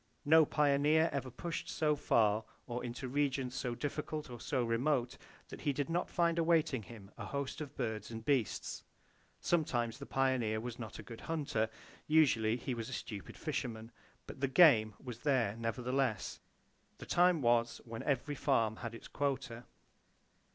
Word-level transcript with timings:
No 0.25 0.47
pioneer 0.47 1.11
ever 1.13 1.29
pushed 1.29 1.69
so 1.69 1.95
far, 1.95 2.43
or 2.65 2.83
into 2.83 3.07
regions 3.07 3.53
so 3.53 3.75
difficult 3.75 4.31
or 4.31 4.39
so 4.41 4.63
remote, 4.63 5.15
that 5.49 5.61
he 5.61 5.71
did 5.71 5.91
not 5.91 6.09
find 6.09 6.39
awaiting 6.39 6.81
him 6.81 7.11
a 7.19 7.25
host 7.27 7.61
of 7.61 7.75
birds 7.75 8.09
and 8.09 8.25
beasts. 8.25 8.83
Sometimes 9.39 9.99
the 9.99 10.07
pioneer 10.07 10.59
was 10.59 10.79
not 10.79 10.97
a 10.97 11.03
good 11.03 11.21
hunter; 11.21 11.69
usually 12.07 12.57
he 12.57 12.73
was 12.73 12.89
a 12.89 12.93
stupid 12.93 13.37
fisherman; 13.37 13.91
but 14.25 14.41
the 14.41 14.47
"game" 14.47 14.95
was 14.99 15.19
there, 15.19 15.55
nevertheless. 15.55 16.39
The 16.97 17.05
time 17.05 17.43
was 17.43 17.79
when 17.85 18.01
every 18.01 18.33
farm 18.33 18.77
had 18.77 18.95
its 18.95 19.07
quota. 19.07 19.65